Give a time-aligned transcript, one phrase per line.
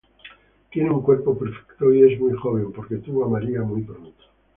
[0.71, 4.17] Tiene un cuerpo perfecto y es muy joven porque tuvo a Maria muy pronto.